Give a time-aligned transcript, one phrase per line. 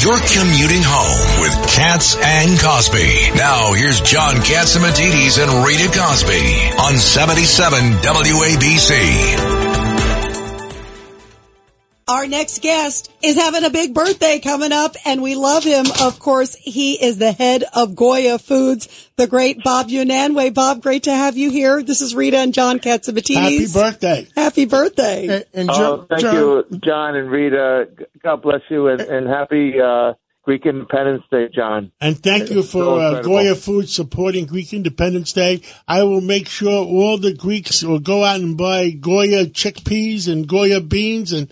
[0.00, 3.34] You're commuting home with Cats and Cosby.
[3.34, 9.67] Now here's John Catsimatidis and Rita Cosby on 77 WABC.
[12.08, 15.84] Our next guest is having a big birthday coming up and we love him.
[16.00, 20.54] Of course, he is the head of Goya Foods, the great Bob Unanue.
[20.54, 21.82] Bob, great to have you here.
[21.82, 23.34] This is Rita and John Catsimatidis.
[23.34, 24.26] Happy birthday.
[24.34, 25.26] Happy birthday.
[25.28, 27.88] And, and Oh, thank John, you, John and Rita.
[28.22, 30.14] God bless you, and, and happy uh,
[30.44, 31.92] Greek Independence Day, John.
[32.00, 33.20] And thank you for so uh.
[33.22, 35.60] Goya Foods supporting Greek Independence Day.
[35.86, 40.48] I will make sure all the Greeks will go out and buy Goya chickpeas and
[40.48, 41.50] Goya beans, and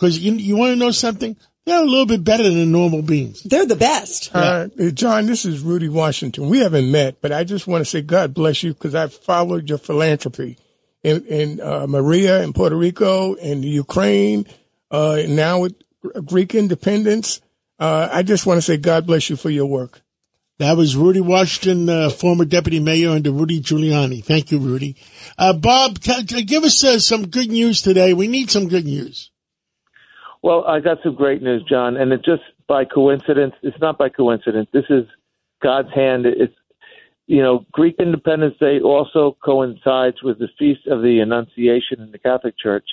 [0.00, 1.36] because you, you want to know something,
[1.66, 3.42] they're a little bit better than normal beans.
[3.42, 4.30] They're the best.
[4.34, 6.48] Uh, John, this is Rudy Washington.
[6.48, 9.68] We haven't met, but I just want to say God bless you because I've followed
[9.68, 10.56] your philanthropy
[11.02, 14.46] in, in uh, Maria in Puerto Rico and the Ukraine,
[14.90, 15.74] uh, and now with
[16.24, 17.42] Greek independence.
[17.78, 20.00] Uh, I just want to say God bless you for your work.
[20.58, 24.22] That was Rudy Washington, uh, former deputy mayor under Rudy Giuliani.
[24.24, 24.96] Thank you, Rudy.
[25.38, 28.12] Uh, Bob, c- c- give us uh, some good news today.
[28.12, 29.30] We need some good news.
[30.42, 33.54] Well, I got some great news, John, and it just by coincidence.
[33.62, 34.68] It's not by coincidence.
[34.72, 35.04] This is
[35.62, 36.24] God's hand.
[36.26, 36.54] It's
[37.26, 42.18] you know Greek Independence Day also coincides with the feast of the Annunciation in the
[42.18, 42.86] Catholic Church,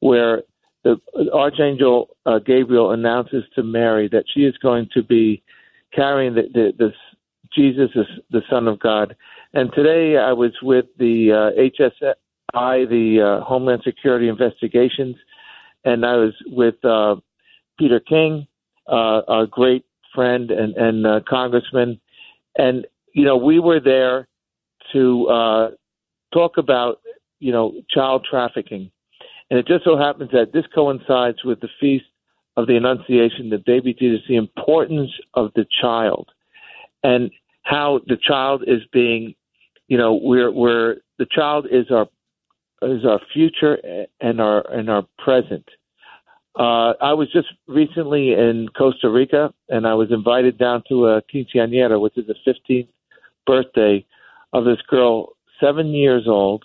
[0.00, 0.42] where
[0.84, 1.00] the
[1.32, 5.42] Archangel uh, Gabriel announces to Mary that she is going to be
[5.94, 6.92] carrying the, the, the
[7.54, 9.14] Jesus, is the Son of God.
[9.54, 15.16] And today I was with the uh, HSI, the uh, Homeland Security Investigations,
[15.84, 17.16] and I was with uh,
[17.78, 18.46] Peter King,
[18.88, 22.00] uh, our great friend and, and uh, congressman.
[22.56, 24.28] And, you know, we were there
[24.92, 25.70] to uh,
[26.32, 27.00] talk about,
[27.40, 28.90] you know, child trafficking.
[29.50, 32.04] And it just so happens that this coincides with the feast
[32.56, 36.28] of the Annunciation, the baby Jesus, the importance of the child
[37.02, 37.30] and
[37.62, 39.34] how the child is being,
[39.88, 42.08] you know, we're, we're, the child is our,
[42.82, 43.78] is our future
[44.20, 45.68] and our, and our present.
[46.54, 51.22] Uh, I was just recently in Costa Rica and I was invited down to a
[51.22, 52.88] quinceañera, which is the 15th
[53.46, 54.04] birthday
[54.52, 56.64] of this girl, seven years old.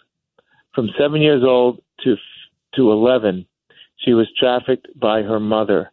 [0.75, 2.15] From seven years old to
[2.75, 3.47] to 11,
[3.97, 5.91] she was trafficked by her mother.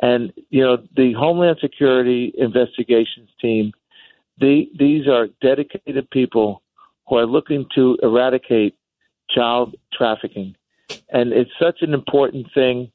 [0.00, 3.72] And, you know, the Homeland Security Investigations Team,
[4.40, 6.62] these are dedicated people
[7.06, 8.74] who are looking to eradicate
[9.30, 10.54] child trafficking.
[11.10, 12.90] And it's such an important thing.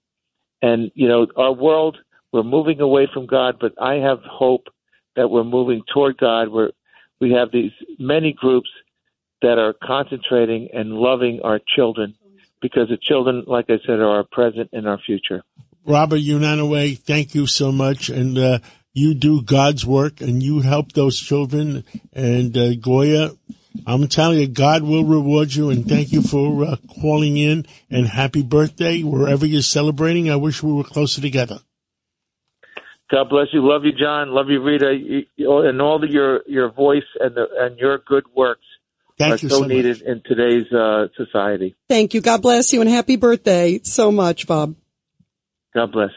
[0.62, 1.98] And, you know, our world,
[2.32, 4.68] we're moving away from God, but I have hope
[5.16, 6.72] that we're moving toward God, where
[7.20, 8.70] we have these many groups
[9.42, 12.16] that are concentrating and loving our children
[12.62, 15.44] because the children, like I said, are our present and our future.
[15.86, 18.10] Robert Unanue, thank you so much.
[18.10, 18.60] And uh,
[18.94, 21.84] you do God's work and you help those children.
[22.14, 23.32] And uh, Goya,
[23.86, 25.70] I'm telling you, God will reward you.
[25.70, 27.66] And thank you for uh, calling in.
[27.90, 30.30] And happy birthday wherever you're celebrating.
[30.30, 31.60] I wish we were closer together.
[33.12, 33.68] God bless you.
[33.68, 34.30] Love you, John.
[34.30, 38.00] Love you, Rita, you, you- and all the, your your voice and the, and your
[38.00, 38.66] good works
[39.20, 39.70] Thank are you so, so much.
[39.70, 41.76] needed in today's uh, society.
[41.88, 42.22] Thank you.
[42.22, 44.76] God bless you and happy birthday so much, Bob.
[45.76, 46.10] God bless.